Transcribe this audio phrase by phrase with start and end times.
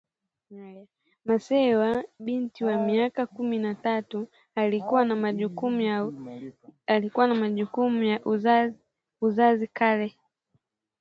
[1.25, 1.89] Masewa,
[2.25, 5.15] binti wa miaka kumi na tatu, alikuwa na
[7.35, 8.21] majukumu ya
[9.21, 10.15] uzazi kale